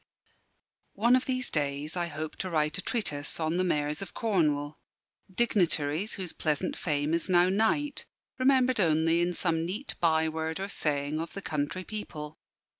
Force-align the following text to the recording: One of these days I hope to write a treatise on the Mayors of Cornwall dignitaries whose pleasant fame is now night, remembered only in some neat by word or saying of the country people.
One 0.95 1.15
of 1.15 1.25
these 1.25 1.51
days 1.51 1.95
I 1.95 2.07
hope 2.07 2.35
to 2.37 2.49
write 2.49 2.79
a 2.79 2.81
treatise 2.81 3.39
on 3.39 3.57
the 3.57 3.63
Mayors 3.63 4.01
of 4.01 4.15
Cornwall 4.15 4.79
dignitaries 5.31 6.15
whose 6.15 6.33
pleasant 6.33 6.75
fame 6.75 7.13
is 7.13 7.29
now 7.29 7.49
night, 7.49 8.07
remembered 8.39 8.79
only 8.79 9.21
in 9.21 9.35
some 9.35 9.63
neat 9.63 9.93
by 9.99 10.27
word 10.27 10.59
or 10.59 10.69
saying 10.69 11.19
of 11.19 11.33
the 11.33 11.41
country 11.43 11.83
people. 11.83 12.39